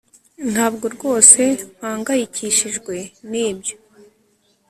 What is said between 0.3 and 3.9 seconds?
ntabwo rwose mpangayikishijwe nibyo